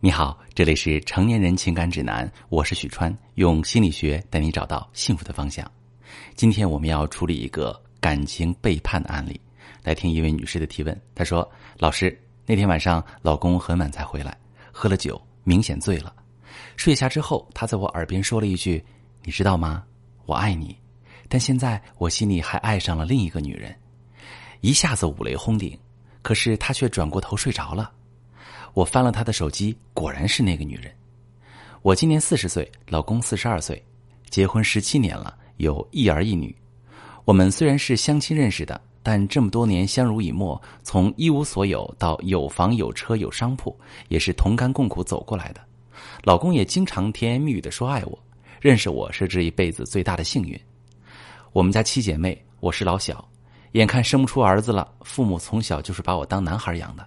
[0.00, 5.68] 你好，这里是成年人情感指南，我是许川，用心理学带你找到幸福的方向。
[6.36, 9.40] 今天我们要处理一个感情背叛的案例，
[9.82, 10.96] 来听一位女士的提问。
[11.16, 12.16] 她说：“老师，
[12.46, 14.38] 那天晚上老公很晚才回来，
[14.70, 16.14] 喝了酒，明显醉了。
[16.76, 18.80] 睡下之后，他在我耳边说了一句
[19.24, 19.82] ：‘你知道吗？
[20.26, 20.78] 我爱你。’
[21.28, 23.74] 但现在我心里还爱上了另一个女人，
[24.60, 25.76] 一下子五雷轰顶。
[26.22, 27.90] 可是他却转过头睡着了。”
[28.78, 30.84] 我翻了他的手机，果然是那个女人。
[31.82, 33.84] 我今年四十岁，老公四十二岁，
[34.30, 36.54] 结婚十七年了，有一儿一女。
[37.24, 45.60] 我们虽然是相亲认识的，但这么多年相濡以沫，从一无所有到有房有车有商铺，也是同甘共苦走过来的。
[46.22, 48.16] 老公也经常甜言蜜语的说爱我，
[48.60, 50.56] 认识我是这一辈子最大的幸运。
[51.52, 53.28] 我们家七姐妹，我是老小，
[53.72, 57.04] 眼看生不出儿子了，父母从小就是把我当男孩养的。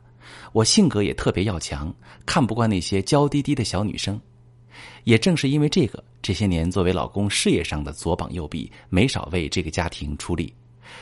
[0.51, 1.93] 我性格也特别要强，
[2.25, 4.19] 看不惯那些娇滴滴的小女生。
[5.03, 10.53] 也正是因为这个，这些年作为老公事业上的左膀右臂，没少为这个家庭出力。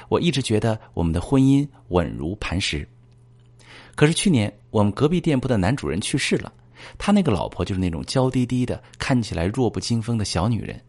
[0.07, 2.87] 我一直觉得我们的婚姻稳如磐石。
[3.95, 6.51] 可是去年我们隔壁店铺的男主人去世了，
[6.97, 10.81] 他那个老婆就是那种娇滴滴的、看起来弱不禁风的小女人，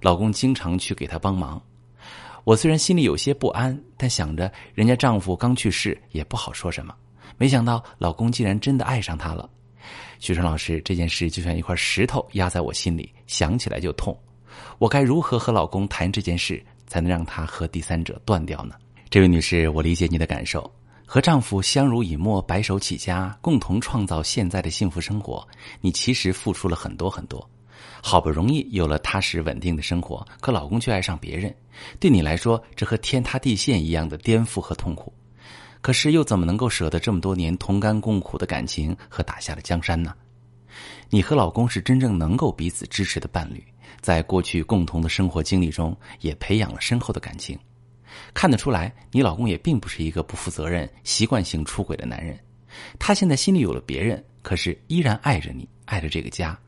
[0.00, 1.60] 老公经常去给她帮忙。
[2.44, 6.94] 我虽然心里有些不安，但想着人家丈夫刚去世，也不好说什么。
[7.36, 9.48] 没想到老公竟然真的爱上她了，
[10.18, 14.16] 许川老师，这件事就像一块石头压在我心里，想起来就痛。
[14.78, 18.74] 我该如何和老公谈这件事，才能让他和第三者断掉呢？
[19.10, 20.70] 这位女士，我理解你的感受。
[21.06, 25.46] 和丈夫相濡以沫，白手起家，共同创造现在的幸福生活，
[25.80, 27.48] 你其实付出了很多很多。
[28.02, 31.54] 好不容易有了踏实稳定的生活，可老公却爱上别人，
[32.00, 35.12] 对你来说，这和天塌地陷一样的颠覆和痛苦。
[35.84, 40.14] 可是又怎么能够舍得这么多年同甘共苦的感情和打下的江山呢？
[41.10, 43.62] 你和老公是真正能够彼此支持的伴侣，
[44.00, 47.58] 在过去共同的生活经历中也培养了深厚的感情。
[48.32, 52.40] 看得出来，你老公也并不是一个不负责任、习惯性出轨的男人。
[52.98, 56.58] 他现在心里有了别人，可是依然爱着你，爱着这个家。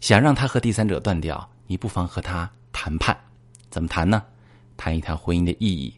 [0.00, 3.16] 想让他和第三者断掉，你不妨和他谈判。
[3.70, 4.24] 怎么谈呢？
[4.76, 5.94] 谈一谈婚姻的意义。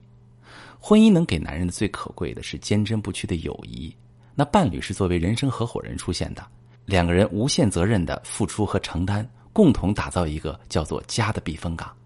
[0.85, 3.95] 婚姻能给男人的最可贵的是坚贞不屈的友谊，
[4.35, 6.45] 那伴侣是作为人生合伙人出现的，
[6.87, 11.97] 两个人无限责任的付出和承担，共同打造一个叫做家的避风港。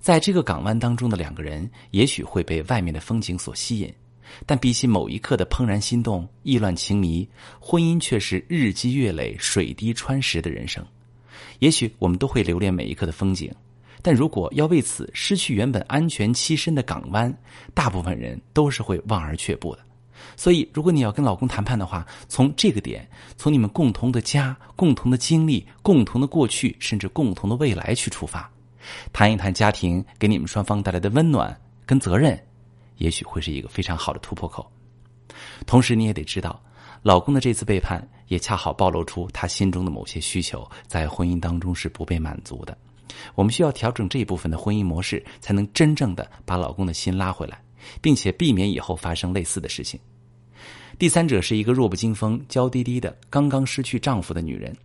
[0.00, 3.92] 在这个港湾当中的两个人，也许会被外面的风景所吸引，
[4.46, 7.28] 但比起某一刻的怦然心动、意乱情迷，
[7.60, 10.82] 婚姻却是日积月累、水滴穿石的人生。
[11.58, 13.54] 也许我们都会留恋每一刻的风景。
[14.02, 17.32] 但如果要为此失去原本安全栖身的港湾，
[17.74, 19.82] 大部分人都是会望而却步的。
[20.36, 28.50] 所以，如果你要跟老公谈判的话，从这个点，从你们共同的家、共同的经历、共同的过去，甚至共同的未来去出发，
[29.12, 31.56] 谈一谈家庭给你们双方带来的温暖
[31.86, 32.38] 跟责任，
[32.96, 34.68] 也许会是一个非常好的突破口。
[35.66, 36.60] 同时，你也得知道，
[37.02, 42.76] 老公的这次背叛也恰好暴露出他心中的某些需求在婚姻当中是不被满足的。
[43.34, 47.60] 我们需要调整这一部分的婚姻模式，才能真正的把老公的心拉回来，
[48.00, 49.98] 并且避免以后发生类似的事情。
[50.98, 54.76] 第三者是一个弱不禁风、娇滴滴的、刚刚失去丈夫的女人，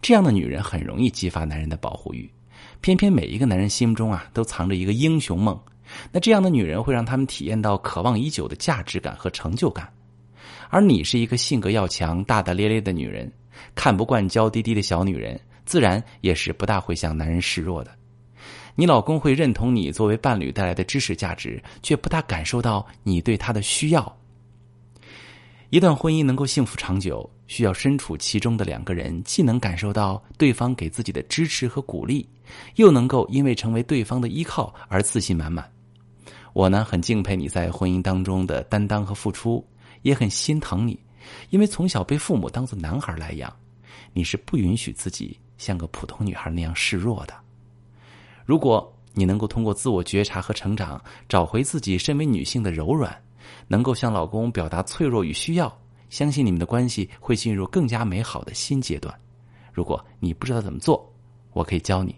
[0.00, 2.28] 这样的女人很容易激发男人的保护欲。
[2.80, 5.56] 偏偏每一个男人心中啊，都藏着一个英雄梦，
[6.10, 9.88] 那这样的女人会让他们体验到渴望已久的价值感和成就感。
[10.68, 13.30] 而你是一个性格要强、大大咧咧的女人，
[13.76, 15.40] 看不惯娇滴滴的小女人。
[15.64, 17.90] 自然也是不大会向男人示弱的，
[18.74, 24.18] 你老公会认同你作为伴侣带来的知识价值，却不大感受到你对他的需要。
[25.70, 32.28] 一段婚姻能够幸福长久，需要身处其中的两个人既能感受到对方给自己的支持和鼓励，
[32.76, 35.66] 又能够因为成为对方的依靠而自信满满。
[36.52, 39.66] 我呢，很敬佩你在婚姻当中的担当和付出，
[40.02, 40.98] 也很心疼你，
[41.48, 43.50] 因为从小被父母当做男孩来养，
[44.12, 45.38] 你是不允许自己。
[45.62, 47.34] 像个普通女孩那样示弱的，
[48.44, 53.16] 如果你能够通过自我觉察和成长，找回自己身为女性的柔软，
[53.68, 55.72] 能够向老公表达脆弱与需要，
[56.10, 59.16] 相信你们的关系会进入更加美好的新阶段。
[59.72, 61.08] 如果你不知道怎么做，
[61.52, 62.12] 我可以教你。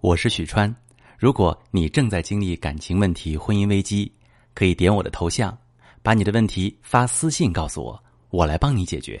[0.00, 0.72] 我是许川。
[1.18, 4.12] 如果你正在经历感情问题、婚姻危机，
[4.54, 5.58] 可以点我的头像，
[6.02, 8.00] 把你的问题发私信告诉我，
[8.30, 9.20] 我来帮你解决。